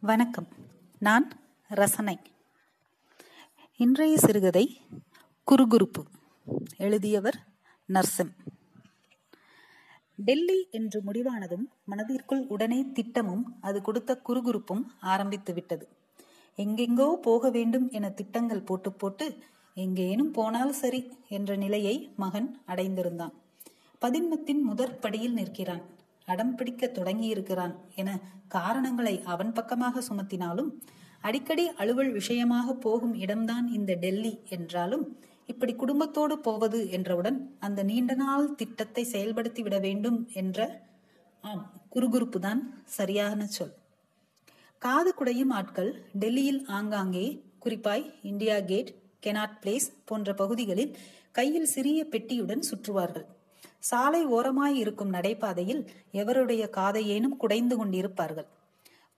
வணக்கம். 0.00 0.46
நான் 0.98 1.32
ரசனை. 1.68 2.18
இன்றைய 3.76 4.16
சிறுகதை 4.16 4.80
குறுகுறுப்பு. 5.50 6.04
எழுதியவர் 6.76 7.46
நர்சிம். 7.88 8.30
டெல்லி 10.16 10.68
என்று 10.70 11.02
முடிவானதும் 11.02 11.64
மனதிற்குள் 11.84 12.46
உடனே 12.48 12.86
திட்டமும் 12.92 13.56
அது 13.60 13.82
கொடுத்த 13.82 14.20
குறுகுறுப்பும் 14.28 14.84
ஆரம்பித்து 15.00 15.54
விட்டது. 15.54 15.88
எங்கெங்கோ 16.56 17.12
போக 17.12 17.50
வேண்டும் 17.50 17.90
என 17.90 18.10
திட்டங்கள் 18.10 18.62
போட்டு 18.62 18.92
போட்டு 18.92 19.38
எங்கேனும் 19.74 20.30
போனால் 20.30 20.72
சரி 20.72 21.18
என்ற 21.28 21.56
நிலையை 21.56 22.12
மகன் 22.16 22.60
அடைந்திருந்தான். 22.66 23.32
பதின்மத்தின் 23.98 24.62
முதற்படியில் 24.62 25.32
நிற்கிறான். 25.32 25.82
அடம் 26.28 26.54
பிடிக்க 26.54 26.86
தொடங்கியிருக்கிறான் 26.86 27.74
என 27.94 28.18
காரணங்களை 28.48 29.14
அவன் 29.24 29.52
பக்கமாக 29.52 30.02
சுமத்தினாலும் 30.08 30.70
அடிக்கடி 31.20 31.64
அலுவல் 31.82 32.12
விஷயமாக 32.12 32.74
போகும் 32.74 33.14
இடம்தான் 33.14 33.66
இந்த 33.68 33.92
டெல்லி 33.94 34.34
என்றாலும் 34.48 35.04
இப்படி 35.46 35.72
குடும்பத்தோடு 35.74 36.34
போவது 36.38 36.78
என்றவுடன் 36.90 37.38
அந்த 37.58 37.80
நீண்ட 37.82 38.14
நாள் 38.14 38.54
திட்டத்தை 38.54 39.02
செயல்படுத்தி 39.12 39.62
விட 39.62 39.76
வேண்டும் 39.78 40.18
என்ற 40.32 40.58
ஆம் 41.44 41.64
குறுகுறுப்பு 41.88 42.38
தான் 42.38 42.60
சரியான 42.84 43.46
சொல். 43.46 43.74
காது 44.82 45.10
குடையும் 45.14 45.52
ஆட்கள் 45.58 45.90
டெல்லியில் 46.12 46.62
ஆங்காங்கே 46.66 47.26
குறிப்பாய் 47.64 48.04
இந்தியா 48.22 48.56
கேட் 48.60 48.90
கெனாட் 49.26 49.56
பிளேஸ் 49.62 49.88
போன்ற 50.04 50.32
பகுதிகளில் 50.34 50.92
கையில் 51.30 51.72
சிறிய 51.74 52.00
பெட்டியுடன் 52.12 52.66
சுற்றுவார்கள். 52.70 53.26
சாலை 53.78 54.24
ஓரமாய் 54.26 54.76
இருக்கும் 54.76 55.12
நடைபாதையில் 55.12 55.82
எவருடைய 56.12 56.62
காதையேனும் 56.70 57.36
குடைந்து 57.36 57.84
கொண்டிருப்பார்கள். 57.84 58.48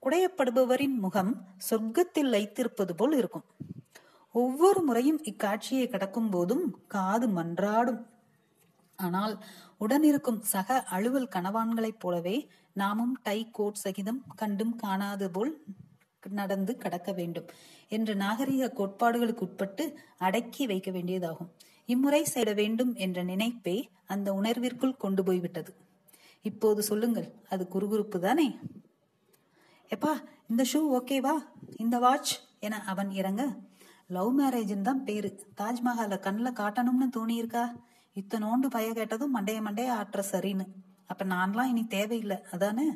குடையப்படுபவரின் 0.03 0.97
முகம் 0.99 1.33
சொர்க்கத்தில் 1.71 2.31
லைத்திருப்பது 2.33 2.93
போல் 2.97 3.13
இருக்கும். 3.13 3.45
ஒவ்வொரு 4.35 4.83
முறையும் 4.83 5.21
இக்காட்சியை 5.23 5.89
கடக்கும் 5.89 6.31
போதும் 6.31 6.65
காது 6.87 7.29
மன்றாடும். 7.29 8.01
ஆனால் 8.97 9.35
உடனிருக்கும் 9.81 10.41
சக 10.43 10.83
அலுவல் 10.83 11.33
கணவான்களைப் 11.35 11.99
போலவே 11.99 12.49
நாமும் 12.73 13.15
டை 13.23 13.49
கோட் 13.51 13.75
சகிதம் 13.75 14.23
கண்டும் 14.37 14.77
காணாது 14.77 15.31
போல் 15.31 15.65
நடந்து 16.31 16.77
கடக்க 16.77 17.13
வேண்டும் 17.13 17.47
என்ற 17.89 18.15
நாகரிக 18.15 18.69
கோட்பாடுகளுக்கு 18.69 19.45
உட்பட்டு 19.47 19.99
அடக்கி 20.19 20.67
வைக்க 20.67 20.91
வேண்டியதாகும். 20.91 21.51
இம்முறை 21.93 22.25
செய்ய 22.25 22.55
வேண்டும் 22.55 22.95
என்ற 22.95 23.23
நினைப்பே 23.23 23.77
அந்த 24.07 24.33
உணர்விற்குள் 24.33 24.97
கொண்டு 24.97 25.23
போய்விட்டது. 25.25 25.75
இப்போது 26.43 26.83
சொல்லுங்கள் 26.83 27.29
அது 27.51 27.69
குறுகுறுப்பு 27.69 28.19
தானே? 28.19 28.59
எப்பா 29.95 30.13
இந்த 30.49 30.65
ஷூ 30.73 30.81
ஓகேவா 30.99 31.35
இந்த 31.77 31.99
வாட்ச் 31.99 32.33
என 32.61 32.85
அவன் 32.85 33.11
இறங்க. 33.11 33.43
லவ் 34.09 34.41
மேரேஜ்னு 34.41 34.81
தான் 34.81 35.05
பேரு. 35.05 35.31
தாஜ்மஹால 35.61 36.19
கண்ணில் 36.19 36.59
காட்டணும்னு 36.61 37.09
தோணியிருக்கா? 37.17 37.65
இத்தனோண்டு 38.15 38.67
பய 38.71 38.93
கேட்டதும் 38.93 39.35
மண்டைய 39.37 39.61
மண்டைய 39.67 39.89
ஆற்ற 39.89 40.25
சரின்னு. 40.33 40.67
அப்ப 41.07 41.25
நான்லாம் 41.25 41.69
இனி 41.69 41.87
தேவையில்லை 41.87 42.39
அதானே? 42.51 42.89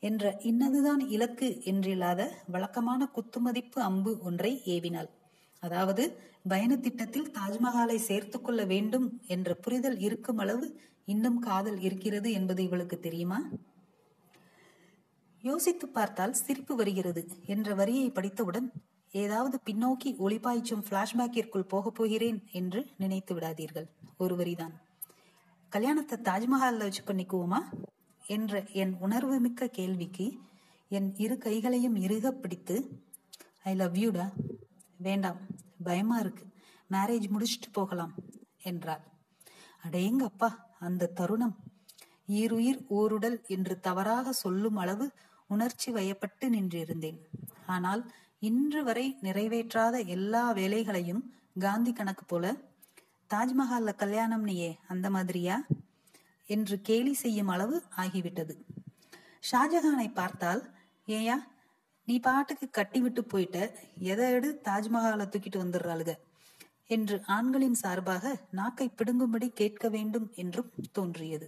என்ற 0.00 0.36
இன்னதுதான் 0.42 1.08
இலக்கு 1.08 1.48
என்றில்லாத 1.64 2.28
வழக்கமான 2.46 3.08
குத்துமதிப்பு 3.14 3.82
அம்பு 3.82 4.18
ஒன்றை 4.20 4.62
ஏவினாள். 4.64 5.10
அதாவது 5.60 6.20
பயண 6.48 6.76
திட்டத்தில் 6.76 7.30
தாஜ்மஹாலை 7.30 7.96
சேர்த்து 7.96 8.40
கொள்ள 8.40 8.64
வேண்டும் 8.64 9.20
என்ற 9.26 9.54
புரிதல் 9.54 9.98
இருக்கும் 9.98 10.38
அளவு 10.38 10.80
இன்னும் 11.04 11.38
காதல் 11.38 11.80
இருக்கிறது 11.80 12.32
என்பது 12.32 12.62
இவளுக்கு 12.62 12.98
தெரியுமா? 13.00 13.50
யோசித்து 15.42 15.88
பார்த்தால் 15.88 16.32
சிரிப்பு 16.32 16.76
வருகிறது 16.76 17.28
என்ற 17.46 17.74
வரியை 17.74 18.10
படித்தவுடன் 18.10 18.72
ஏதாவது 19.10 19.60
பின்னோக்கி 19.64 20.10
ஒளிபாய்ச்சும் 20.18 20.84
பிளாஷ்பேக்கிற்குள் 20.90 21.68
போகப் 21.68 21.94
போகிறேன் 21.94 22.42
என்று 22.52 22.86
நினைத்து 22.96 23.34
விடாதீர்கள். 23.34 23.86
ஒரு 24.16 24.36
வரிதான். 24.36 24.72
கல்யாணத்தை 25.68 26.18
தாஜ்மஹால்ல 26.22 26.78
வச்சு 26.78 27.02
பண்ணிக்குவோமா? 27.06 27.60
என்ற 28.24 28.64
என் 28.72 28.96
உணர்வு 29.00 29.40
மிக்க 29.40 29.66
கேள்விக்கு 29.66 30.32
என் 30.88 31.14
இரு 31.16 31.38
கைகளையும் 31.38 31.96
இறுக 31.96 32.30
பிடித்து 32.30 33.00
ஐ 33.62 33.74
லவ் 33.74 33.96
யூடா 33.96 34.32
வேண்டாம் 35.02 35.40
பயமா 35.82 36.18
இருக்கு. 36.18 36.44
மேரேஜ் 36.90 37.26
முடிச்சுட்டு 37.34 37.68
போகலாம் 37.72 38.14
என்றாள். 38.62 39.04
அடேங்க 39.84 40.22
அப்பா 40.22 40.50
அந்த 40.78 41.10
தருணம். 41.18 41.56
ஈருயிர் 42.28 42.80
ஓருடல் 42.90 43.38
என்று 43.46 43.80
தவறாக 43.80 44.32
சொல்லும் 44.32 44.76
அளவு 44.76 45.06
உணர்ச்சி 45.46 45.90
வயப்பட்டு 45.92 46.50
நின்றிருந்தேன். 46.50 47.18
ஆனால் 47.66 48.02
இன்று 48.38 48.84
வரை 48.84 49.06
நிறைவேற்றாத 49.22 50.06
எல்லா 50.06 50.52
வேலைகளையும் 50.52 51.22
காந்தி 51.58 51.92
கணக்கு 51.92 52.24
போல 52.24 52.44
தாஜ்மஹால்ல 53.30 53.90
கல்யாணம் 53.94 54.42
நீயே 54.42 54.70
அந்த 54.88 55.10
மாதிரியா? 55.10 55.56
என்று 56.46 56.76
கேலி 56.80 57.12
செய்யும் 57.14 57.48
அளவு 57.48 57.76
ஆகிவிட்டது. 57.96 58.54
ஷாஜஹானை 59.50 60.08
பார்த்தால் 60.12 60.62
ஏயா 61.08 61.36
நீ 62.10 62.20
பாட்டுக்கு 62.20 62.70
கட்டி 62.70 63.00
விட்டு 63.00 63.22
போயிட்ட 63.22 63.58
எதை 64.02 64.26
எடு 64.30 64.48
தாஜ்மஹாலை 64.64 65.24
தூக்கிட்டு 65.24 65.58
வந்துடுறாளுக 65.62 66.12
என்று 66.86 67.16
ஆண்களின் 67.26 67.74
சார்பாக 67.74 68.32
நாக்கை 68.50 68.86
பிடுங்கும்படி 68.90 69.48
கேட்க 69.48 69.88
வேண்டும் 69.88 70.26
என்றும் 70.34 70.70
தோன்றியது. 70.92 71.46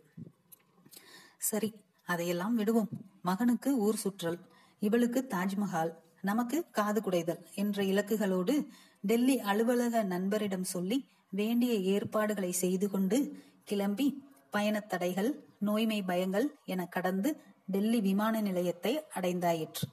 சரி 1.38 1.70
அதையெல்லாம் 2.08 2.54
விடுவோம். 2.54 2.90
மகனுக்கு 3.22 3.70
ஊர் 3.76 3.98
சுற்றல் 4.04 4.38
இவளுக்கு 4.78 5.26
தாஜ்மஹால் 5.30 5.92
நமக்கு 6.20 6.58
காது 6.70 7.00
குடைதல் 7.00 7.40
என்ற 7.54 7.82
இலக்குகளோடு 7.82 8.54
டெல்லி 9.00 9.36
அலுவலக 9.38 10.02
நண்பரிடம் 10.02 10.68
சொல்லி 10.74 10.98
வேண்டிய 11.30 11.74
ஏற்பாடுகளை 11.94 12.52
செய்து 12.52 12.90
கொண்டு 12.90 13.18
கிளம்பி 13.64 14.06
பயணத் 14.50 14.88
தடைகள் 14.88 15.30
நோய்மை 15.58 16.02
பயங்கள் 16.02 16.46
என 16.64 16.86
கடந்து 16.86 17.32
டெல்லி 17.66 18.00
விமான 18.00 18.40
நிலையத்தை 18.40 18.94
அடைந்தாயிற்று. 19.14 19.84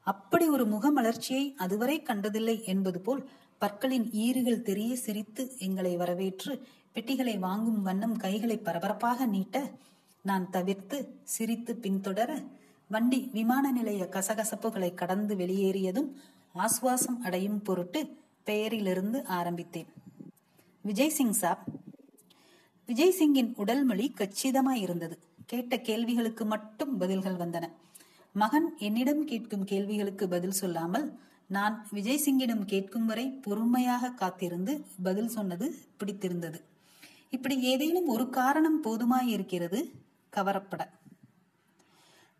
அப்படி 0.00 0.48
ஒரு 0.48 0.66
முகமலர்ச்சியை 0.66 1.54
அதுவரை 1.54 2.02
கண்டதில்லை 2.02 2.64
என்பது 2.64 3.00
போல் 3.00 3.28
பற்களின் 3.58 4.12
ஈறுகள் 4.12 4.62
தெரிய 4.62 4.96
சிரித்து 4.96 5.52
எங்களை 5.58 5.96
வரவேற்று 5.96 6.66
பெட்டிகளை 6.92 7.38
வாங்கும் 7.38 7.82
வண்ணம் 7.82 8.16
கைகளை 8.16 8.58
பரபரப்பாக 8.58 9.26
நீட்ட 9.26 9.70
நான் 10.22 10.50
தவிர்த்து 10.50 11.20
சிரித்து 11.24 11.78
பின்தொடர 11.82 12.46
வண்டி 12.88 13.30
விமான 13.32 13.72
நிலைய 13.72 14.08
கசகசப்புகளை 14.10 14.94
கடந்து 14.94 15.34
வெளியேறியதும் 15.34 16.12
ஆஸ்வாசம் 16.54 17.20
அடையும் 17.22 17.62
பொருட்டு 17.62 18.16
பெயரிலிருந்து 18.46 19.24
ஆரம்பித்தேன். 19.24 19.86
விஜய் 20.82 21.08
சிங் 21.08 21.32
சாப். 21.32 21.64
விஜய் 22.86 23.10
சிங்கின் 23.10 23.54
உடல் 23.56 23.84
மொழி 23.84 24.14
கச்சிதமாய் 24.16 24.80
இருந்தது. 24.80 25.18
கேட்ட 25.46 25.80
கேள்விகளுக்கு 25.80 26.44
மட்டும் 26.44 26.98
பதில்கள் 26.98 27.36
வந்தன. 27.36 27.70
மகன் 28.32 28.74
என்னிடம் 28.78 29.24
கேட்கும் 29.24 29.64
கேள்விகளுக்கு 29.64 30.28
பதில் 30.28 30.50
சொல்லாமல் 30.50 31.18
நான் 31.46 31.86
விஜய் 31.90 32.22
சிங்கிடம் 32.26 32.64
கேட்கும் 32.64 33.06
வரை 33.06 33.30
பொறுமையாக 33.30 34.10
காத்திருந்து 34.10 34.86
பதில் 35.02 35.28
சொன்னது 35.28 35.74
பிடித்திருந்தது. 35.96 36.64
இப்படி 37.30 37.60
ஏதேனும் 37.60 38.06
ஒரு 38.06 38.30
காரணம் 38.30 38.84
போதுமாய் 38.84 39.26
இருக்கிறது 39.26 39.92
கவரப்பட. 40.36 40.82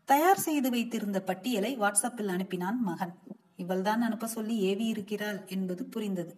தயார் 0.04 0.38
செய்து 0.38 0.70
வைத்திருந்த 0.70 1.22
பட்டியலை 1.22 1.78
வாட்ஸ்அப்பில் 1.78 2.32
அனுப்பினான் 2.36 2.78
மகன். 2.78 3.14
இவள்தான் 3.56 4.02
அனுப்ப 4.02 4.26
சொல்லி 4.26 4.58
ஏவி 4.58 4.84
இருக்கிறாள் 4.84 5.40
என்பது 5.46 5.84
புரிந்தது. 5.84 6.36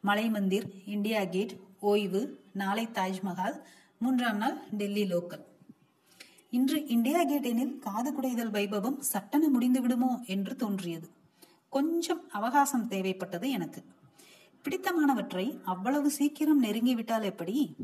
மலை 0.00 0.28
மந்திர் 0.28 0.66
இந்தியா 0.86 1.24
கேட் 1.24 1.54
ஓய்வு 1.80 2.40
நாளை 2.52 2.86
தாஜ்மஹால் 2.86 3.60
மூன்றாம் 3.98 4.36
நாள் 4.36 4.58
டெல்லி 4.70 5.04
லோக்கல். 5.04 5.44
இன்று 6.50 6.86
இந்தியா 6.86 7.24
கேட் 7.24 7.44
எனில் 7.44 7.78
காது 7.78 8.10
குடைதல் 8.12 8.50
வைபவம் 8.50 8.98
சட்டன 8.98 9.48
முடிந்து 9.48 9.80
விடுமோ 9.80 10.20
என்று 10.26 10.56
தோன்றியது. 10.56 11.08
கொஞ்சம் 11.68 12.30
அவகாசம் 12.30 12.88
தேவைப்பட்டது 12.88 13.48
எனக்கு. 13.48 13.84
பிடித்தமானவற்றை 14.64 15.62
அவ்வளவு 15.64 16.10
சீக்கிரம் 16.10 16.62
நெருங்கிவிட்டால் 16.62 17.22
எப்படி? 17.22 17.74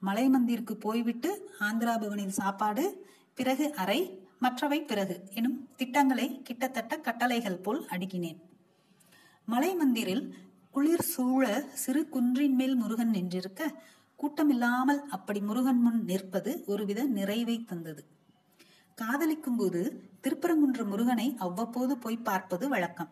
மலை 0.00 0.28
மந்திருக்கு 0.28 0.72
போய்விட்டு 0.72 1.50
ஆந்திரா 1.60 1.94
பவனில் 1.98 2.38
சாப்பாடு 2.40 3.06
பிறகு 3.34 3.74
அறை 3.74 4.20
மற்றவை 4.38 4.82
பிறகு 4.82 5.28
எனும் 5.34 5.68
திட்டங்களை 5.76 6.42
கிட்டத்தட்ட 6.42 6.98
கட்டளைகள் 6.98 7.58
போல் 7.58 7.84
அடுக்கினேன். 7.84 8.40
மலை 9.46 9.74
மந்திரில் 9.74 10.34
குளிர் 10.70 11.02
சூழ 11.02 11.64
சிறு 11.72 12.08
குன்றின் 12.08 12.54
மேல் 12.54 12.74
முருகன் 12.74 13.10
நின்றிருக்க 13.10 13.62
கூட்டமில்லாமல் 14.18 15.00
அப்படி 15.06 15.40
முருகன் 15.40 15.80
முன் 15.80 16.04
நிற்பது 16.04 16.64
ஒருவித 16.66 17.04
நிறைவை 17.04 17.64
தந்தது. 17.64 18.04
காதலிக்கும் 18.94 19.56
போது 19.56 19.80
திருப்பரங்குன்ற 20.22 20.84
முருகனை 20.84 21.34
அவ்வப்போது 21.38 21.98
போய் 21.98 22.16
பார்ப்பது 22.16 22.68
வழக்கம். 22.68 23.10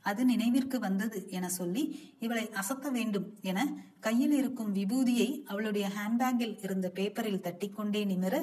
அது 0.00 0.24
நினைவிற்கு 0.24 0.78
வந்தது 0.78 1.26
என 1.30 1.48
சொல்லி 1.48 1.82
இவளை 2.20 2.50
அசத்த 2.52 2.90
வேண்டும் 2.90 3.38
என 3.40 3.84
கையில் 4.00 4.32
இருக்கும் 4.32 4.74
விபூதியை 4.74 5.42
அவளுடைய 5.42 5.88
ஹேண்ட்பேக்கில் 5.88 6.58
இருந்த 6.62 6.88
பேப்பரில் 6.88 7.40
தட்டிக்கொண்டே 7.40 8.04
நிமிர 8.04 8.34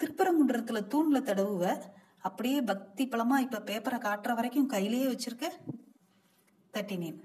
திருப்பரங்குன்றத்துல 0.00 0.80
தூண்ல 0.92 1.22
தடவுவ 1.22 1.82
அப்படியே 2.18 2.60
பக்தி 2.60 3.06
பலமா 3.06 3.38
இப்ப 3.38 3.62
பேப்பரை 3.64 3.98
காட்டுற 3.98 4.34
வரைக்கும் 4.34 4.66
கையிலேயே 4.66 5.06
வச்சிருக்க? 5.06 5.46
தட்டினேன். 6.72 7.20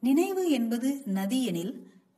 நினைவு 0.00 0.50
என்பது 0.50 1.02
நதி 1.04 1.44
எனில் 1.44 1.74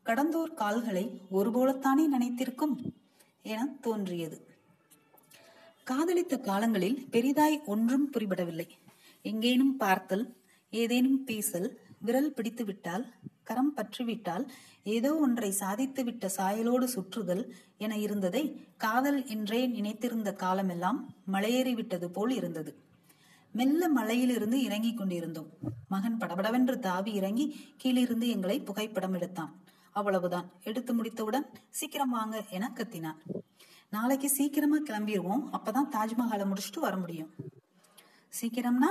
கடந்தோர் 0.08 0.54
கால்களை 0.54 1.20
ஒருபோலத்தானே 1.32 2.06
நினைத்திருக்கும் 2.06 2.94
என 3.42 3.66
தோன்றியது. 3.80 4.46
காதலித்த 5.84 6.38
காலங்களில் 6.38 7.06
பெரிதாய் 7.10 7.64
ஒன்றும் 7.64 8.12
புரிபடவில்லை. 8.12 8.66
எங்கேனும் 9.22 9.76
பார்த்தல் 9.76 10.36
ஏதேனும் 10.70 11.24
பேசல் 11.24 11.68
விரல் 11.98 12.32
பிடித்து 12.32 12.64
விட்டால் 12.64 13.04
கரம் 13.42 13.74
பற்றிவிட்டால் 13.76 14.44
ஏதோ 14.84 15.16
ஒன்றை 15.16 15.50
சாதித்து 15.50 16.04
விட்ட 16.04 16.30
சாயலோடு 16.36 16.88
சுற்றுதல் 16.94 17.44
என 17.78 17.96
இருந்ததை 17.96 18.66
காதல் 18.76 19.26
என்றே 19.26 19.66
நினைத்திருந்த 19.66 20.32
காலமெல்லாம் 20.32 21.14
மலையேறி 21.32 21.74
விட்டது 21.74 22.10
போல் 22.10 22.30
இருந்தது. 22.30 22.78
மெல்ல 23.52 23.88
மலையிலிருந்து 23.88 24.62
இறங்கிக் 24.62 24.96
கொண்டிருந்தோம். 24.96 25.50
மகன் 25.88 26.18
படபடவென்று 26.18 26.78
தாவி 26.78 27.12
இறங்கி 27.12 27.46
கீழிருந்து 27.76 28.28
எங்களை 28.28 28.60
புகைப்படம் 28.60 29.14
எடுத்தான். 29.14 29.52
அவ்வளவுதான். 29.92 30.50
எடுத்து 30.62 30.94
முடித்தவுடன் 30.94 31.46
சீக்கிரம் 31.70 32.10
வாங்க 32.10 32.44
என 32.50 32.72
கத்தினான். 32.74 33.16
நாளைக்கு 33.90 34.28
சீக்கிரமா 34.30 34.76
கிளம்பிடுவோம் 34.78 35.44
அப்பதான் 35.52 35.90
தாஜ்மஹாலை 35.90 36.52
முடிச்சுட்டு 36.52 36.80
வர 36.80 36.96
முடியும். 36.96 37.34
சீக்கிரம்னா 38.40 38.90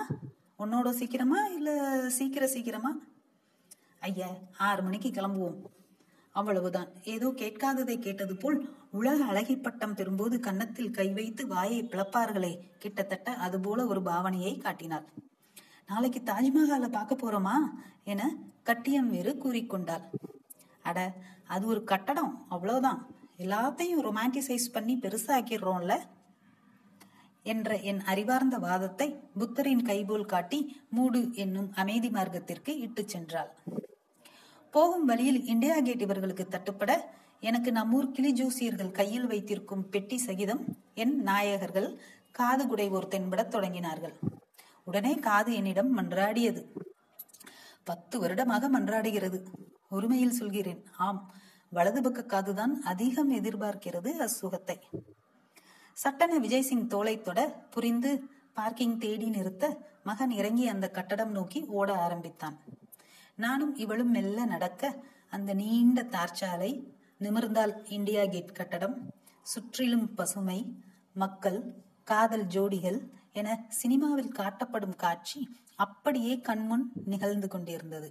உன்னோட 0.59 0.89
சீக்கிரமா 0.89 1.45
இல்ல 1.45 2.09
சீக்கிர 2.09 2.47
சீக்கிரமா? 2.47 2.97
ஐயா 3.99 4.27
ஆறு 4.57 4.83
மணிக்கு 4.83 5.09
கிளம்புவோம். 5.09 5.61
அவ்வளவுதான். 6.31 6.87
ஏதோ 7.03 7.27
கேட்காததை 7.27 7.99
கேட்டது 7.99 8.37
போல் 8.37 8.75
உலக 8.91 9.25
அழகி 9.25 9.57
பட்டம் 9.57 9.95
பெறும்போது 9.95 10.39
கன்னத்தில் 10.39 10.91
கை 10.91 11.09
வைத்து 11.09 11.47
வாயை 11.47 11.83
பிளப்பார்களே. 11.83 12.59
கிட்டத்தட்ட 12.79 13.33
அதுபோல 13.33 13.85
ஒரு 13.85 14.01
பாவனையை 14.01 14.57
காட்டினார் 14.57 15.05
நாளைக்கு 15.87 16.19
தாஜ்மஹாலை 16.19 16.87
பார்க்க 16.87 17.15
போறோமா? 17.15 17.53
என 18.03 18.35
கட்டியம் 18.63 19.09
வேறு 19.09 19.35
கூறிக்கொண்டாள். 19.43 20.01
அட 20.87 20.99
அது 21.47 21.65
ஒரு 21.67 21.81
கட்டடம். 21.83 22.33
அவ்வளவுதான். 22.49 22.99
எல்லாத்தையும் 23.37 24.03
ரொமான்டிசைஸ் 24.03 24.73
பண்ணி 24.73 24.93
பெருசாக்கிடுறோம்ல? 25.01 25.93
என்ற 27.43 27.75
என் 27.79 28.01
அறிவார்ந்த 28.01 28.55
வாதத்தை 28.57 29.07
புத்தரின் 29.37 29.85
கைபோல் 29.85 30.25
காட்டி 30.25 30.59
மூடு 30.89 31.19
என்னும் 31.33 31.69
அமைதி 31.75 32.09
மார்க்கத்திற்கு 32.09 32.71
இட்டு 32.79 33.05
சென்றாள். 33.13 33.51
போகும் 34.71 35.05
வழியில் 35.05 35.45
இந்தியா 35.45 35.79
கேட் 35.79 36.01
இவர்களுக்கு 36.01 36.47
தட்டுப்பட 36.49 36.91
எனக்கு 37.39 37.71
நம்மூர் 37.71 38.11
கிளி 38.11 38.31
ஜூசியர்கள் 38.33 38.91
கையில் 38.91 39.27
வைத்திருக்கும் 39.27 39.89
பெட்டி 39.89 40.17
சகிதம் 40.17 40.63
என் 40.93 41.15
நாயகர்கள் 41.25 41.89
காது 42.31 42.63
குடைவோர் 42.65 43.11
தென்படத் 43.13 43.53
தொடங்கினார்கள். 43.55 44.15
உடனே 44.83 45.13
காது 45.13 45.53
என்னிடம் 45.53 45.97
மன்றாடியது. 45.97 46.61
பத்து 47.89 48.15
வருடமாக 48.19 48.69
மன்றாடுகிறது. 48.69 49.39
ஒருமையில் 49.91 50.37
சொல்கிறேன். 50.39 50.81
ஆம் 51.07 51.21
வலது 51.71 52.01
பக்க 52.01 52.21
காதுதான் 52.23 52.73
அதிகம் 52.91 53.31
எதிர்பார்க்கிறது 53.31 54.11
அசுகத்தை. 54.25 54.77
சட்டன 55.97 56.33
விஜய் 56.43 56.67
சிங் 56.69 56.87
தோலை 56.87 57.15
தொட 57.21 57.39
புரிந்து 57.73 58.11
பார்க்கிங் 58.53 58.97
தேடி 58.97 59.27
நிறுத்த 59.29 59.65
மகன் 60.03 60.33
இறங்கி 60.39 60.65
அந்த 60.73 60.85
கட்டடம் 60.97 61.33
நோக்கி 61.37 61.59
ஓட 61.79 61.89
ஆரம்பித்தான். 62.05 62.57
நானும் 63.37 63.73
இவளும் 63.83 64.11
மெல்ல 64.11 64.45
நடக்க 64.45 64.83
அந்த 65.33 65.51
நீண்ட 65.61 66.01
தார்ச்சாலை 66.15 66.71
நிமிர்ந்தால் 67.23 67.73
இந்தியா 67.97 68.23
கேட் 68.33 68.57
கட்டடம் 68.59 68.95
சுற்றிலும் 69.51 70.07
பசுமை 70.17 70.59
மக்கள் 71.15 71.59
காதல் 72.07 72.47
ஜோடிகள் 72.55 72.99
என 73.39 73.47
சினிமாவில் 73.79 74.35
காட்டப்படும் 74.39 74.97
காட்சி 75.03 75.39
அப்படியே 75.79 76.33
கண்முன் 76.39 76.85
நிகழ்ந்து 77.05 77.47
கொண்டிருந்தது. 77.47 78.09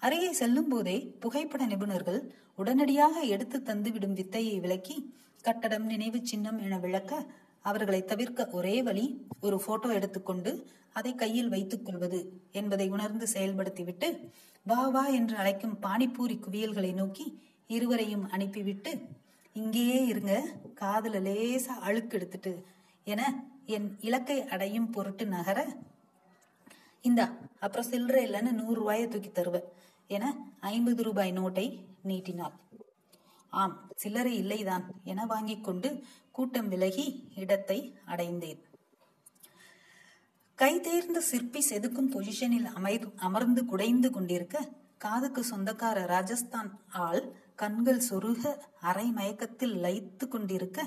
அருகே 0.00 0.30
செல்லும் 0.32 0.68
போதே 0.68 0.96
புகைப்பட 1.20 1.62
நிபுணர்கள் 1.66 2.20
உடனடியாக 2.54 3.20
எடுத்து 3.26 3.56
தந்துவிடும் 3.58 4.14
வித்தையை 4.14 4.56
விளக்கி 4.60 4.96
கட்டடம் 5.44 5.86
நினைவு 5.86 6.18
சின்னம் 6.22 6.58
என 6.58 6.78
விளக்க 6.78 7.12
அவர்களை 7.64 8.00
தவிர்க்க 8.04 8.48
ஒரே 8.50 8.76
வழி 8.82 9.04
ஒரு 9.40 9.56
போட்டோ 9.66 9.88
எடுத்துக்கொண்டு 9.92 10.52
அதை 10.92 11.12
கையில் 11.14 11.48
வைத்துக் 11.48 11.84
கொள்வது 11.84 12.20
என்பதை 12.50 12.86
உணர்ந்து 12.88 13.26
செயல்படுத்திவிட்டு 13.34 14.08
வா 14.66 14.80
வா 14.88 15.04
என்று 15.08 15.36
அழைக்கும் 15.36 15.76
பானிபூரி 15.82 16.36
குவியல்களை 16.40 16.92
நோக்கி 16.94 17.26
இருவரையும் 17.70 18.26
அனுப்பிவிட்டு 18.30 18.92
இங்கேயே 19.56 20.00
இருங்க 20.06 20.34
காதுல 20.80 21.20
லேசா 21.20 21.74
அழுக்கு 21.80 22.16
எடுத்துட்டு 22.16 22.52
என 23.06 23.22
என் 23.66 23.88
இலக்கை 24.00 24.38
அடையும் 24.48 24.90
பொருட்டு 24.90 25.24
நகர 25.26 25.58
இந்தா 27.04 27.26
அப்புறம் 27.58 27.90
சில்லற 27.90 28.16
இல்லைன்னு 28.26 28.50
நூறு 28.52 28.74
ரூபாயை 28.74 29.08
தூக்கி 29.08 29.30
தருவேன். 29.32 29.68
என 30.10 30.24
ஐம்பது 30.60 31.02
ரூபாய் 31.02 31.32
நோட்டை 31.32 31.66
நீட்டினாள். 32.02 32.56
ஆம் 33.52 33.76
சில்லறை 33.94 34.32
இல்லைதான் 34.42 34.84
என 35.04 35.24
வாங்கிக் 35.26 35.64
கொண்டு 35.64 35.88
கூட்டம் 36.30 36.68
விலகி 36.68 37.06
இடத்தை 37.34 37.78
அடைந்தேன். 38.04 38.60
கைதேர்ந்த 40.58 41.18
சிற்பி 41.30 41.60
செதுக்கும் 41.70 42.10
பொசிஷனில் 42.14 42.68
அமர் 42.76 43.06
அமர்ந்து 43.26 43.62
குடைந்து 43.64 44.08
கொண்டிருக்க 44.10 44.56
காதுக்கு 44.98 45.42
சொந்தக்கார 45.50 45.98
ராஜஸ்தான் 46.06 46.70
ஆள் 47.06 47.22
கண்கள் 47.54 48.06
சொருக 48.08 48.42
அரை 48.80 49.06
மயக்கத்தில் 49.10 49.76
லயித்து 49.84 50.26
கொண்டிருக்க 50.28 50.80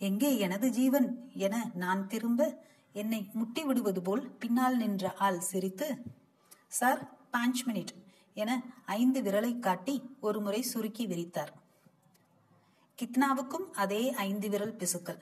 எங்கே 0.00 0.30
எனது 0.38 0.68
ஜீவன்? 0.70 1.08
என 1.46 1.54
நான் 1.74 2.02
திரும்ப 2.06 2.46
என்னை 2.92 3.30
முட்டி 3.32 3.64
விடுவது 3.64 4.02
போல் 4.02 4.30
பின்னால் 4.30 4.76
நின்ற 4.76 5.14
ஆள் 5.14 5.40
சிரித்து 5.40 6.02
சார் 6.68 7.10
பாஞ்ச் 7.32 7.66
மினிட் 7.66 7.92
என 8.34 8.62
ஐந்து 8.86 9.22
விரலை 9.22 9.58
காட்டி 9.58 10.16
ஒரு 10.20 10.40
முறை 10.40 10.62
சுருக்கி 10.62 11.06
விரித்தார். 11.06 11.52
கித்னாவுக்கும் 12.98 13.70
அதே 13.72 14.12
ஐந்து 14.12 14.48
விரல் 14.48 14.76
பிசுக்கள். 14.76 15.18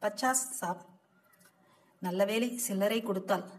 பச்சாஸ் 0.00 0.48
சாப் 0.60 0.86
நல்ல 2.00 2.24
வேலை 2.24 2.56
சில்லறை 2.56 3.02
கொடுத்தால். 3.02 3.50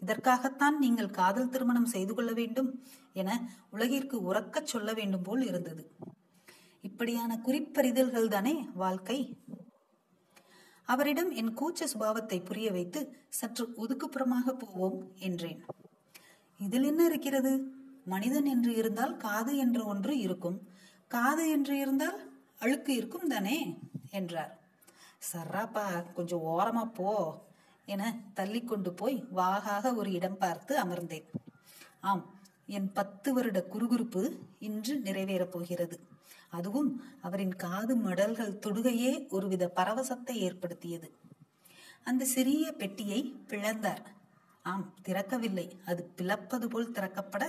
இதற்காகத்தான் 0.00 0.78
நீங்கள் 0.78 1.10
காதல் 1.10 1.48
திருமணம் 1.48 1.86
செய்து 1.86 2.14
கொள்ள 2.14 2.32
வேண்டும் 2.32 2.84
என 3.12 3.48
உலகிற்கு 3.70 4.34
உறக்கச் 4.34 4.66
சொல்ல 4.66 4.92
வேண்டும் 4.92 5.22
போல் 5.22 5.46
இருந்தது. 5.46 5.96
இப்படியான 6.80 7.40
குறிப்பறிதல்கள் 7.44 8.28
தானே 8.28 8.68
வாழ்க்கை. 8.74 9.36
அவரிடம் 10.92 11.30
என் 11.30 11.52
கூச்ச 11.54 11.86
சுபாவத்தை 11.94 12.38
புரிய 12.44 12.68
வைத்து 12.70 13.00
சற்று 13.28 13.64
ஒதுக்குப்புறமாக 13.76 14.52
போவோம் 14.58 14.98
என்றேன். 15.18 15.60
இதில் 16.60 16.84
என்ன 16.84 17.02
இருக்கிறது? 17.04 17.52
மனிதன் 18.04 18.44
என்று 18.44 18.72
இருந்தால் 18.74 19.14
காது 19.16 19.52
என்று 19.56 19.82
ஒன்று 19.86 20.14
இருக்கும். 20.18 20.58
காது 21.10 21.44
என்று 21.50 21.74
இருந்தால் 21.78 22.18
அழுக்கு 22.58 22.92
இருக்கும் 22.94 23.28
தானே? 23.28 23.58
என்றார். 24.10 24.52
சர்ராப்பா 25.30 26.12
கொஞ்சம் 26.12 26.44
ஓரமா 26.44 26.84
போ 26.92 27.10
என 27.88 28.02
தள்ளி 28.34 28.60
கொண்டு 28.62 28.90
போய் 28.92 29.16
வாகாக 29.36 29.94
ஒரு 29.94 30.10
இடம் 30.12 30.38
பார்த்து 30.38 30.72
அமர்ந்தேன். 30.82 31.26
ஆம் 32.00 32.24
என் 32.66 32.90
பத்து 32.92 33.28
வருட 33.32 33.58
குறுகுறுப்பு 33.72 34.22
இன்று 34.58 34.94
நிறைவேறப் 35.04 35.52
போகிறது. 35.52 35.96
அதுவும் 36.50 36.90
அவரின் 37.22 37.56
காது 37.56 37.96
மடல்கள் 37.96 38.58
தொடுகையே 38.66 39.28
ஒருவித 39.28 39.72
பரவசத்தை 39.76 40.34
ஏற்படுத்தியது. 40.36 41.08
அந்த 42.04 42.24
சிறிய 42.24 42.72
பெட்டியை 42.72 43.20
பிளந்தார். 43.48 44.02
ஆம் 44.62 44.94
திறக்கவில்லை. 45.08 45.66
அது 45.86 46.10
பிளப்பது 46.16 46.68
போல் 46.68 46.92
திறக்கப்பட 46.92 47.44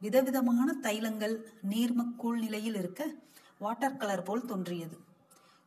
விதவிதமான 0.00 0.76
தைலங்கள் 0.82 1.36
நீர்மக்கூழ் 1.70 2.38
நிலையில் 2.38 2.74
இருக்க 2.74 3.14
வாட்டர் 3.58 3.96
கலர் 3.96 4.22
போல் 4.22 4.44
தோன்றியது. 4.44 4.96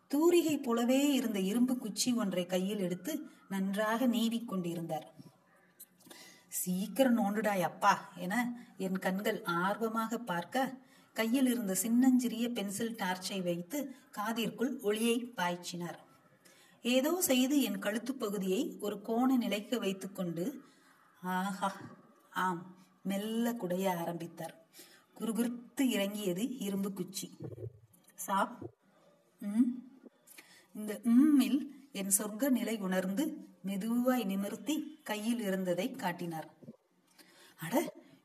தூரிகை 0.08 0.58
போலவே 0.58 1.14
இருந்த 1.14 1.40
இரும்பு 1.40 1.78
குச்சி 1.78 2.14
ஒன்றை 2.14 2.46
கையில் 2.46 2.80
எடுத்து 2.80 3.14
நன்றாக 3.50 4.06
நீவி 4.06 4.40
கொண்டிருந்தார். 4.44 5.14
சீக்கிரம் 6.48 7.18
நோண்டுடாய் 7.18 7.62
அப்பா 7.62 8.10
என 8.16 8.54
என் 8.78 9.00
கண்கள் 9.00 9.44
ஆர்வமாக 9.44 10.18
பார்க்க 10.18 10.74
கையில் 11.16 11.48
இருந்த 11.48 11.76
சின்னஞ்சிறிய 11.76 12.50
பென்சில் 12.50 12.96
டார்ச்சை 12.96 13.44
வைத்து 13.44 13.78
காதிற்குள் 14.12 14.72
ஒளியை 14.80 15.18
பாய்ச்சினார். 15.38 16.00
ஏதோ 16.86 17.22
செய்து 17.22 17.62
என் 17.62 17.80
கழுத்து 17.80 18.14
பகுதியை 18.16 18.62
ஒரு 18.80 19.02
கோண 19.02 19.38
நிலைக்கு 19.38 19.80
வைத்துக்கொண்டு 19.80 20.46
ஆஹா 21.22 21.70
ஆம் 22.30 22.62
மெல்ல 23.04 23.54
குடைய 23.54 23.86
ஆரம்பித்தார். 23.98 24.56
குறுகுறுத்து 25.18 25.84
இறங்கியது 25.90 26.58
இரும்பு 26.58 26.94
குச்சி. 26.94 27.28
சாப் 28.16 28.56
ம். 29.42 29.68
இந்த 30.76 31.02
உம்மில் 31.06 31.60
என் 31.92 32.12
சொர்க்க 32.18 32.50
நிலை 32.50 32.78
உணர்ந்து 32.78 33.24
மெதுவாய் 33.66 34.26
நிமிர்த்தி 34.26 34.76
கையில் 35.04 35.42
இருந்ததை 35.42 35.92
காட்டினார். 35.92 36.50
அட 37.60 37.76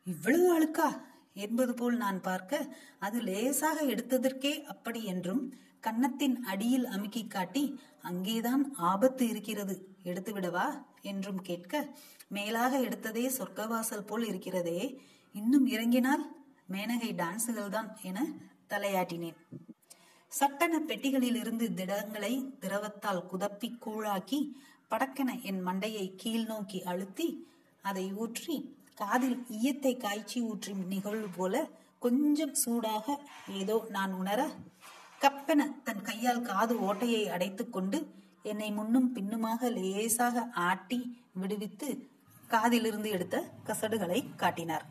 இவ்வளவு 0.06 0.47
அழுக்கா? 0.52 0.88
என்பது 1.33 1.75
போல் 1.75 1.97
நான் 1.97 2.21
பார்க்க 2.21 2.75
அது 2.99 3.21
லேசாக 3.21 3.83
எடுத்ததற்கே 3.85 4.63
அப்படி 4.63 5.05
என்றும் 5.05 5.43
கன்னத்தின் 5.81 6.45
அடியில் 6.45 6.85
அமுக்கி 6.85 7.27
காட்டி 7.27 7.81
அங்கேதான் 8.01 8.75
ஆபத்து 8.75 9.29
இருக்கிறது 9.29 9.75
எடுத்துவிடவா 10.05 10.83
என்றும் 11.01 11.43
கேட்க 11.43 11.95
மேலாக 12.29 12.79
எடுத்ததே 12.79 13.31
சொர்க்கவாசல் 13.39 14.07
போல் 14.07 14.27
இருக்கிறதே 14.27 15.01
இன்னும் 15.33 15.67
இறங்கினால் 15.67 16.25
மேனகை 16.69 17.13
டான்ஸுகள் 17.15 17.69
தான் 17.69 17.97
என 18.03 18.19
தலையாட்டினேன். 18.69 19.39
சட்டன 20.33 20.81
பெட்டிகளில் 20.81 21.37
இருந்து 21.37 21.75
திடங்களை 21.75 22.45
திரவத்தால் 22.61 23.27
குதப்பி 23.33 23.79
கூழாக்கி 23.87 24.53
படக்கென 24.91 25.43
என் 25.43 25.67
மண்டையை 25.67 26.15
கீழ் 26.17 26.45
நோக்கி 26.45 26.83
அழுத்தி 26.83 27.47
அதை 27.83 28.13
ஊற்றி 28.13 28.57
காதில் 29.00 29.38
ஈயத்தை 29.49 29.97
காய்ச்சி 29.97 30.38
ஊற்றும் 30.42 30.87
நிகழ்வு 30.87 31.28
போல 31.37 31.54
கொஞ்சம் 31.99 32.54
சூடாக 32.54 33.07
ஏதோ 33.52 33.76
நான் 33.88 34.12
உணர 34.12 34.40
கப்பென 35.21 35.83
தன் 35.85 36.02
கையால் 36.02 36.42
காது 36.42 36.75
ஓட்டையை 36.80 37.23
அடைத்து 37.28 37.71
கொண்டு 37.71 37.99
என்னை 38.42 38.69
முன்னும் 38.73 39.09
பின்னுமாக 39.12 39.71
லேசாக 39.71 40.45
ஆட்டி 40.61 40.99
விடுவித்து 41.33 41.88
காதிலிருந்து 42.49 43.09
எடுத்த 43.11 43.37
கசடுகளை 43.66 44.21
காட்டினார். 44.37 44.85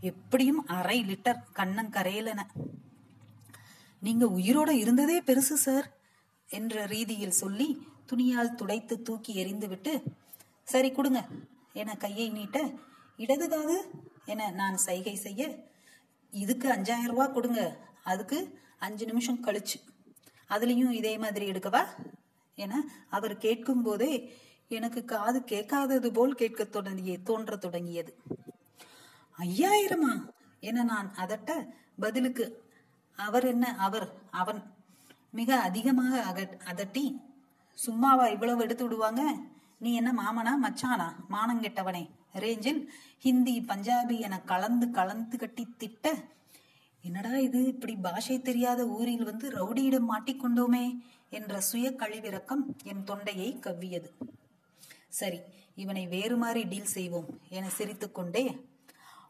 எப்படியும் 0.00 0.66
அரை 0.66 0.98
லிட்டர் 1.00 1.40
கண்ணங்கரையலென 1.56 2.42
நீங்க 4.02 4.26
உயிரோட 4.26 4.70
இருந்ததே 4.74 5.18
பெருசு 5.20 5.56
சார் 5.56 5.88
என்ற 6.48 6.86
ரீதியில் 6.86 7.40
சொல்லி 7.42 7.68
துணியால் 8.06 8.54
துடைத்து 8.54 9.02
தூக்கி 9.02 9.32
எறிந்துவிட்டு 9.44 9.92
சரி 10.64 10.90
கொடுங்க 10.92 11.20
என 11.72 11.94
கையை 11.96 12.28
நீட்ட 12.30 12.58
இடதுதாது 13.16 13.76
என 14.24 14.50
நான் 14.50 14.76
சைகை 14.76 15.14
செய்ய 15.14 15.68
இதுக்கு 16.30 16.68
அஞ்சாயிரம் 16.68 17.06
ரூபாய் 17.06 17.32
கொடுங்க. 17.32 17.78
அதுக்கு 18.04 18.60
அஞ்சு 18.78 19.06
நிமிஷம் 19.06 19.44
கழிச்சு. 19.44 19.78
அதுலயும் 20.48 20.90
இதே 20.90 21.18
மாதிரி 21.18 21.50
எடுக்கவா? 21.50 21.84
என 22.54 22.84
அவர் 23.10 23.38
கேட்கும் 23.38 23.82
போதே 23.82 24.38
எனக்கு 24.68 25.04
காது 25.04 25.44
கேட்காதது 25.44 26.12
போல் 26.12 26.34
கேட்க 26.34 26.64
தொடங்கிய 26.64 27.18
தோன்ற 27.18 27.56
தொடங்கியது. 27.56 28.16
ஐயாயிரமா? 29.38 30.30
என 30.60 30.82
நான் 30.82 31.14
அதட்ட 31.16 31.68
பதிலுக்கு 32.00 32.64
அவர் 33.16 33.46
என்ன 33.46 33.76
அவர் 33.76 34.12
அவன் 34.30 34.72
மிக 35.30 35.60
அதிகமாக 35.60 36.22
அக 36.22 36.58
அதட்டி 36.64 37.22
சும்மாவா 37.74 38.26
இவ்வளவு 38.26 38.62
எடுத்து 38.62 38.84
விடுவாங்க? 38.84 39.34
நீ 39.78 39.94
என்ன 39.94 40.12
மாமனா 40.12 40.52
மச்சானா? 40.68 41.14
மானங்கெட்டவனே 41.30 42.10
ரேஞ்சில் 42.34 42.82
ஹிந்தி 43.18 43.54
பஞ்சாபி 43.68 44.16
என 44.20 44.40
கலந்து 44.40 44.90
கலந்து 44.90 45.36
கட்டி 45.38 45.64
திட்ட 45.78 46.14
என்னடா 47.04 47.34
இது 47.38 47.60
இப்படி 47.64 47.94
பாஷை 47.96 48.36
தெரியாத 48.42 48.80
ஊரில் 48.86 49.24
வந்து 49.24 49.46
ரவுடியிடம் 49.50 50.10
மாட்டிக்கொண்டோமே 50.12 50.84
என்ற 51.28 51.60
சுய 51.60 51.86
கழிவிறக்கம் 51.90 52.62
என் 52.84 53.04
தொண்டையை 53.04 53.48
கவ்வியது. 53.66 54.10
சரி 55.08 55.40
இவனை 55.74 56.06
வேறு 56.06 56.36
மாதிரி 56.36 56.62
டீல் 56.68 56.92
செய்வோம் 56.96 57.28
என 57.48 57.68
சிரித்துக்கொண்டே 57.78 58.44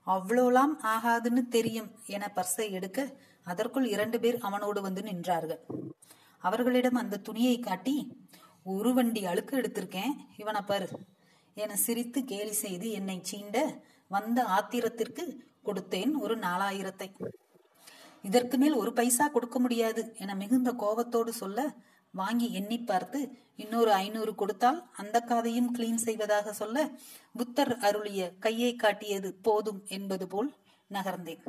அவ்வளோலாம் 0.06 0.74
ஆகாதுன்னு 0.94 1.42
தெரியும் 1.48 1.90
என 2.06 2.32
பர்ஸை 2.36 2.66
எடுக்க 2.70 3.00
அதற்குள் 3.46 3.86
இரண்டு 3.86 4.20
பேர் 4.20 4.38
அவனோடு 4.38 4.80
வந்து 4.82 5.02
நின்றார்கள். 5.02 5.60
அவர்களிடம் 6.42 6.94
அந்த 6.94 7.16
துணியை 7.16 7.56
காட்டி 7.58 7.94
ஒரு 8.62 8.94
வண்டி 8.94 9.26
அழுக்கு 9.26 9.54
எடுத்திருக்கேன் 9.56 10.12
இவனை 10.36 10.60
பாரு 10.60 10.88
என 11.54 11.76
சிரித்து 11.76 12.24
கேலி 12.24 12.52
செய்து 12.52 12.90
என்னை 12.90 13.22
சீண்ட 13.30 13.80
வந்த 14.08 14.44
ஆத்திரத்திற்கு 14.44 15.24
கொடுத்தேன் 15.64 16.12
ஒரு 16.18 16.36
நாலாயிரத்தை. 16.36 17.08
இதற்கு 18.22 18.58
மேல் 18.58 18.74
ஒரு 18.74 18.92
பைசா 18.92 19.28
கொடுக்க 19.28 19.58
முடியாது 19.58 20.14
என 20.18 20.34
மிகுந்த 20.34 20.72
கோபத்தோடு 20.72 21.32
சொல்ல 21.32 21.74
வாங்கி 22.10 22.52
எண்ணி 22.52 22.78
பார்த்து 22.78 23.18
இன்னொரு 23.56 23.92
ஐநூறு 23.92 24.34
கொடுத்தால் 24.34 24.90
அந்த 24.92 25.20
காதையும் 25.20 25.70
கிளீன் 25.78 26.02
செய்வதாக 26.06 26.52
சொல்ல 26.52 26.90
புத்தர் 27.32 27.78
அருளிய 27.78 28.32
கையை 28.38 28.76
காட்டியது 28.76 29.34
போதும் 29.34 29.82
என்பது 29.86 30.26
போல் 30.26 30.54
நகர்ந்தேன். 30.90 31.42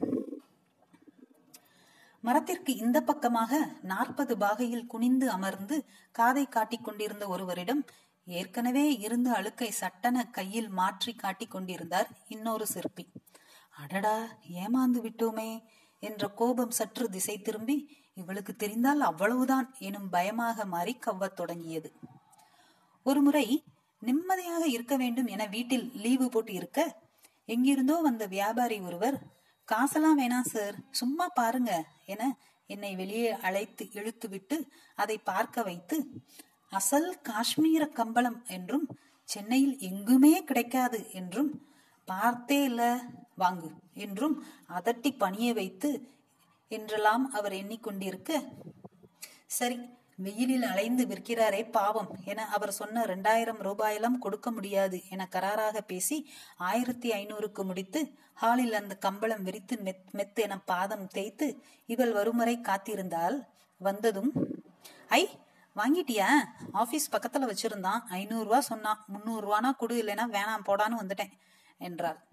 மரத்திற்கு 2.23 2.75
இந்த 2.75 3.01
பக்கமாக 3.01 3.59
நாற்பது 3.81 4.37
பாகையில் 4.37 4.85
குனிந்து 4.85 5.29
அமர்ந்து 5.29 5.85
காதை 6.11 6.45
காட்டிக் 6.45 6.83
கொண்டிருந்த 6.83 7.27
ஒருவரிடம் 7.27 7.83
ஏற்கனவே 8.27 8.85
இருந்த 8.97 9.29
அழுக்கை 9.31 9.69
சட்டன 9.71 10.17
கையில் 10.29 10.69
மாற்றி 10.69 11.13
காட்டி 11.13 11.45
கொண்டிருந்தார் 11.47 12.09
இன்னொரு 12.27 12.65
சிற்பி. 12.65 13.05
அடடா 13.71 14.17
ஏமாந்து 14.61 14.99
விட்டோமே 15.01 15.49
என்ற 16.03 16.27
கோபம் 16.27 16.71
சற்று 16.71 17.05
திசை 17.09 17.35
திரும்பி 17.41 17.77
இவளுக்கு 18.13 18.55
தெரிந்தால் 18.55 19.01
அவ்வளவுதான் 19.01 19.67
எனும் 19.79 20.09
பயமாக 20.09 20.65
மாறி 20.65 20.93
கவ்வத் 20.99 21.37
தொடங்கியது. 21.39 21.89
ஒருமுறை 23.05 23.45
நிம்மதியாக 24.01 24.63
இருக்க 24.67 24.93
வேண்டும் 24.95 25.27
என 25.27 25.45
வீட்டில் 25.45 25.85
லீவு 25.93 26.27
போட்டு 26.29 26.53
இருக்க 26.53 26.79
எங்கிருந்தோ 27.49 27.95
வந்த 28.01 28.23
வியாபாரி 28.27 28.77
ஒருவர் 28.81 29.17
காசெல்லாம் 29.67 30.19
வேணாம் 30.19 30.49
சார் 30.49 30.75
சும்மா 30.91 31.25
பாருங்க 31.33 31.71
என 32.05 32.21
என்னை 32.69 32.91
வெளியே 32.95 33.29
அழைத்து 33.41 33.83
இழுத்துவிட்டு 33.93 34.57
அதை 34.95 35.17
பார்க்க 35.23 35.63
வைத்து 35.63 35.97
அசல் 36.71 37.09
காஷ்மீர 37.21 37.83
கம்பளம் 37.93 38.39
என்றும் 38.47 38.85
சென்னையில் 39.29 39.75
எங்குமே 39.81 40.33
கிடைக்காது 40.43 40.99
என்றும் 41.13 41.51
பார்த்தே 42.07 42.59
இல்ல 42.63 42.83
வாங்கு 43.37 43.69
என்றும் 43.95 44.35
அதட்டி 44.69 45.09
பணிய 45.17 45.49
வைத்து 45.53 45.89
என்றெல்லாம் 46.71 47.25
அவர் 47.31 47.53
எண்ணிக்கொண்டிருக்க 47.53 48.31
சரி 49.49 49.77
வெயிலில் 50.17 50.65
அலைந்து 50.65 51.03
விற்கிறாரே 51.05 51.61
பாவம் 51.69 52.09
என 52.23 52.45
அவர் 52.47 52.71
சொன்ன 52.71 53.03
இரண்டாயிரம் 53.03 53.61
ரூபாயெல்லாம் 53.61 54.17
கொடுக்க 54.17 54.47
முடியாது 54.51 54.97
என 55.09 55.27
கராராக 55.31 55.77
பேசி 55.81 56.17
ஆயிரத்தி 56.61 57.09
ஐநூறுக்கு 57.11 57.63
முடித்து 57.63 58.01
ஹாலில் 58.33 58.73
அந்த 58.73 58.95
கம்பளம் 58.97 59.43
விரித்து 59.43 59.75
மெத் 59.83 60.11
மெத்து 60.13 60.41
என 60.41 60.57
பாதம் 60.65 61.07
தேய்த்து 61.07 61.47
இவள் 61.89 62.13
வருமுறை 62.13 62.55
காத்திருந்தால் 62.61 63.37
வந்ததும் 63.81 64.31
ஐ 65.09 65.23
வாங்கிட்டியா? 65.75 66.27
ஆபீஸ் 66.71 67.11
பக்கத்துல 67.11 67.49
வச்சிருந்தான். 67.51 68.01
ஐநூறுரூவா 68.09 68.59
சொன்னான். 68.59 69.03
முந்நூறு 69.07 69.75
கொடு 69.77 70.03
இல்லைன்னா 70.03 70.37
வேணாம் 70.37 70.65
போடான்னு 70.65 70.99
வந்துட்டேன் 71.01 71.31
என்றாள். 71.77 72.27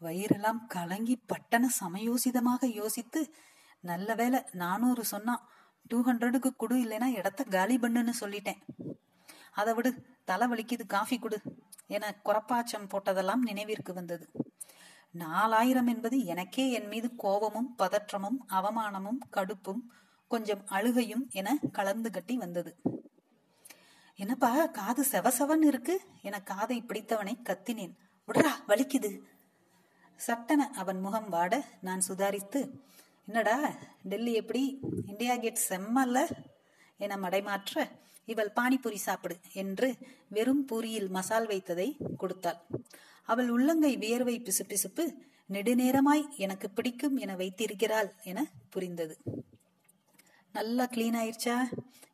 வயிறெல்லாம் 0.00 0.66
கலங்கி 0.68 1.24
பட்டன 1.26 1.64
சமயோசிதமாக 1.80 2.64
யோசித்து 2.64 3.34
நல்ல 3.80 4.14
வேலை 4.14 4.44
நானூறு 4.52 5.04
சொன்னான். 5.04 5.48
டூ 5.82 6.04
ஹண்ட்ரடுக்கு 6.04 6.56
கொடு 6.56 6.76
இல்லைன்னா 6.84 7.04
இடத்த 7.04 7.44
காலி 7.44 7.76
பண்ணுன்னு 7.76 8.12
சொல்லிட்டேன். 8.20 8.62
அதை 9.52 9.74
விடு 9.74 10.06
தலை 10.24 10.48
வலிக்குது 10.48 10.86
காஃபி 10.86 11.18
கொடு 11.18 11.42
என 11.86 12.14
குறப்பாச்சம் 12.24 12.88
போட்டதெல்லாம் 12.88 13.36
நினைவிற்கு 13.36 13.92
வந்தது. 13.92 14.30
நாலாயிரம் 15.10 15.86
என்பது 15.86 16.24
எனக்கே 16.24 16.70
என் 16.70 16.86
மீது 16.86 17.16
கோபமும் 17.16 17.74
பதற்றமும் 17.78 18.38
அவமானமும் 18.48 19.18
கடுப்பும் 19.30 19.80
கொஞ்சம் 20.34 20.64
அழுகையும் 20.76 21.24
என 21.32 21.48
கலந்து 21.72 22.08
கட்டி 22.10 22.36
வந்தது. 22.36 22.72
என்னப்பா 24.18 24.50
காது 24.78 25.02
செவசவன் 25.12 25.62
இருக்கு. 25.70 25.94
என 26.22 26.36
காதை 26.50 26.78
பிடித்தவனை 26.80 27.34
கத்தினேன். 27.42 27.94
உடரா 28.28 28.52
வலிக்குது 28.68 29.10
சட்டன 30.20 30.62
அவன் 30.82 31.00
முகம் 31.00 31.28
வாட 31.32 31.54
நான் 31.80 32.02
சுதாரித்து 32.08 32.60
என்னடா 33.26 33.56
டெல்லி 34.02 34.32
எப்படி? 34.32 34.62
இந்தியா 35.06 35.34
கேட் 35.36 35.64
செம்மல்ல 35.68 36.18
என 36.98 37.16
மடைமாற்ற 37.16 37.84
இவள் 38.32 38.52
பானிபூரி 38.56 38.98
சாப்பிடு 39.06 39.36
என்று 39.52 39.88
வெறும் 40.28 40.64
பூரியில் 40.70 41.08
மசால் 41.16 41.46
வைத்ததை 41.46 41.88
கொடுத்தாள். 42.16 42.60
அவள் 43.28 43.50
உள்ளங்கை 43.50 43.92
வியர்வை 43.96 44.36
பிசுபிசுப்பு 44.40 45.04
நெடுநேரமாய் 45.52 46.24
எனக்கு 46.36 46.68
பிடிக்கும் 46.70 47.16
என 47.16 47.34
வைத்திருக்கிறாள் 47.36 48.10
என 48.24 48.46
புரிந்தது. 48.70 49.16
நல்லா 50.54 50.84
கிளீன் 50.84 51.16
ஆயிருச்சா? 51.16 51.54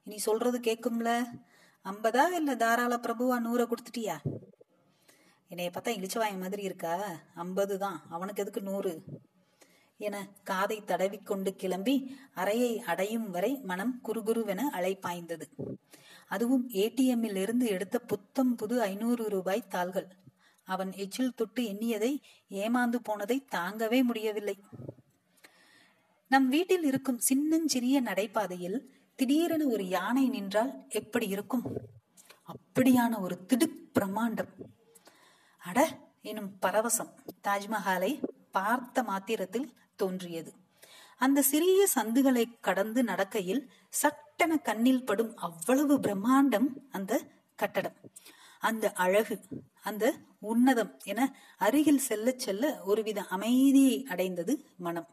இனி 0.04 0.18
சொல்றது 0.18 0.58
கேக்கும்ல. 0.58 1.24
ஐம்பதா 1.84 2.30
இல்ல 2.30 2.56
தாராள 2.56 2.96
பிரபுவா 2.96 3.36
நூற 3.40 3.66
கொடுத்துட்டியா? 3.66 4.16
என்னைய 5.48 5.70
பார்த்தா 5.74 5.86
இழிச்சவாய 5.86 6.38
மாதிரி 6.38 6.62
இருக்கா? 6.62 7.20
ஐம்பது 7.34 7.78
தான் 7.78 8.06
அவனுக்கு 8.10 8.42
எதுக்கு 8.42 8.60
நூறு? 8.60 9.04
என 9.96 10.28
காதை 10.42 10.82
தடவிக்கொண்டு 10.86 11.56
கிளம்பி 11.56 12.16
அறையை 12.34 12.80
அடையும் 12.80 13.30
வரை 13.30 13.60
மனம் 13.62 14.00
குறுகுருவென 14.04 14.60
அலைப்பாய்ந்தது. 14.72 15.42
அதுவும் 16.26 16.70
ஏடிஎம்மில் 16.70 17.36
இருந்து 17.36 17.66
எடுத்த 17.66 17.98
புத்தம் 17.98 18.54
புது 18.54 18.80
ஐநூறு 18.80 19.28
ரூபாய் 19.28 19.68
தாள்கள். 19.68 20.08
அவன் 20.64 20.92
எச்சில் 20.92 21.34
தொட்டு 21.34 21.62
எண்ணியதை 21.62 22.18
ஏமாந்து 22.50 22.96
போனதை 23.02 23.44
தாங்கவே 23.50 24.02
முடியவில்லை. 24.02 24.56
நம் 26.30 26.48
வீட்டில் 26.48 26.82
இருக்கும் 26.82 27.18
சின்னஞ்சிறிய 27.18 28.02
நடைபாதையில் 28.02 28.78
திடீரென 29.14 29.66
ஒரு 29.66 29.88
யானை 29.88 30.28
நின்றால் 30.28 30.88
எப்படி 30.88 31.26
இருக்கும்? 31.26 31.62
அப்படியான 32.50 33.20
ஒரு 33.20 33.46
திடுக் 33.46 33.90
பிரம்மாண்டம். 33.94 34.52
அட 35.58 35.98
எனும் 36.22 36.56
பரவசம் 36.66 37.10
தாஜ்மஹாலை 37.48 38.22
பார்த்த 38.50 39.02
மாத்திரத்தில் 39.02 39.72
தோன்றியது. 39.96 40.52
அந்த 41.16 41.42
சிறிய 41.42 41.86
சந்துகளை 41.94 42.44
கடந்து 42.60 43.02
நடக்கையில் 43.02 43.68
சட்டென 43.88 44.56
கண்ணில் 44.56 45.04
படும் 45.04 45.36
அவ்வளவு 45.36 45.98
பிரம்மாண்டம் 45.98 46.68
அந்த 46.90 47.20
கட்டடம். 47.54 47.96
அந்த 48.60 48.92
அழகு 48.92 49.38
அந்த 49.82 50.14
உன்னதம் 50.40 50.98
என 51.04 51.36
அருகில் 51.58 52.06
செல்ல 52.08 52.34
செல்ல 52.36 52.82
ஒருவித 52.82 53.22
அமைதியை 53.22 54.06
அடைந்தது 54.08 54.66
மனம். 54.76 55.08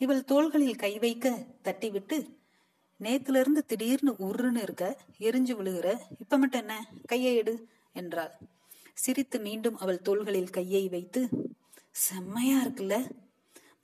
இவள் 0.00 0.24
தோள்களில் 0.24 0.76
கை 0.76 0.98
வைக்க 0.98 1.46
தட்டிவிட்டு 1.64 2.18
நேத்துல 3.00 3.40
இருந்து 3.40 3.64
திடீர்னு 3.64 4.12
உருன்னு 4.12 4.62
இருக்க 4.62 4.98
எரிஞ்சு 5.18 5.52
விழுகிற 5.58 5.98
இப்ப 6.18 6.38
மட்டும் 6.38 6.60
என்ன? 6.60 6.74
கையை 7.06 7.34
எடு 7.34 7.68
என்றாள். 7.92 8.32
சிரித்து 8.94 9.40
மீண்டும் 9.40 9.76
அவள் 9.76 10.00
தோள்களில் 10.00 10.50
கையை 10.50 10.88
வைத்து 10.88 11.28
செம்மையா 11.90 12.64
இருக்குல்ல. 12.64 12.96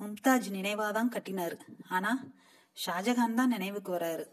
மும்தாஜ் 0.00 0.49
நினைவாதான் 0.50 1.12
கட்டினாரு. 1.12 1.58
ஆனா 1.88 2.25
ஷாஜகான் 2.76 3.35
தான் 3.35 3.49
நினைவுக்கு 3.49 3.92
வராரு. 3.92 4.26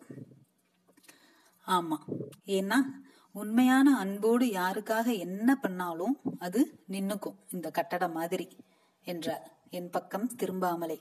ஆமா. 1.67 1.97
ஏன்னா 2.45 2.79
உண்மையான 3.33 3.97
அன்போடு 3.97 4.45
யாருக்காக 4.45 5.17
என்ன 5.17 5.55
பண்ணாலும் 5.55 6.19
அது 6.39 6.83
நின்னுக்கும் 6.89 7.39
இந்த 7.51 7.71
கட்டடம் 7.71 8.11
மாதிரி 8.11 8.47
என்றார். 9.03 9.45
என் 9.69 9.89
பக்கம் 9.89 10.31
திரும்பாமலே. 10.37 10.99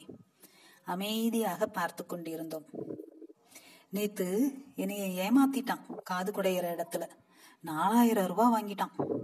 அமைதியாக 0.84 1.66
பார்த்து 1.66 2.06
கொண்டிருந்தோம். 2.06 2.64
நேத்து 3.90 4.54
என்னைய 4.74 5.32
ஏமாத்திட்டான் 5.32 6.02
காது 6.02 6.32
குடையிற 6.32 6.84
இடத்துல. 6.84 7.08
நாலாயிரம் 7.60 8.26
ரூபாய் 8.26 8.62
வாங்கிட்டான். 8.62 9.16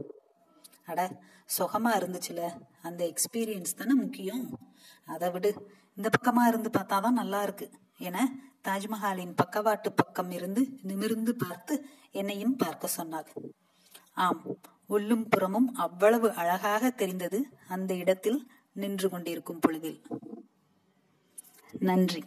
அட 0.86 1.22
சுகமா 1.58 1.90
இருந்துச்சுல. 1.96 2.60
அந்த 2.82 3.12
எக்ஸ்பீரியன்ஸ் 3.12 3.74
தானே 3.76 3.92
முக்கியம். 3.94 4.58
அதை 5.06 5.30
விடு. 5.30 5.70
இந்த 5.94 6.08
பக்கமா 6.08 6.46
இருந்து 6.46 6.70
பார்த்தாதான் 6.78 7.10
நல்லா 7.10 7.42
இருக்கு. 7.42 7.70
என 7.98 8.32
தாஜ்மஹாலின் 8.68 9.36
பக்கவாட்டு 9.44 9.88
பக்கம் 9.94 10.30
இருந்து 10.30 10.68
நிமிர்ந்து 10.82 11.36
பார்த்து 11.36 11.84
என்னையும் 12.10 12.56
பார்க்க 12.56 12.86
சொன்னாள். 12.86 13.32
ஆம் 14.14 14.42
உள்ளும் 14.86 15.28
புறமும் 15.28 15.74
அவ்வளவு 15.74 16.32
அழகாக 16.32 16.90
தெரிந்தது 16.90 17.48
அந்த 17.68 17.94
இடத்தில் 17.94 18.50
நின்று 18.72 19.08
கொண்டிருக்கும் 19.08 19.58
பொழுதில். 19.58 20.02
நன்றி. 21.82 22.22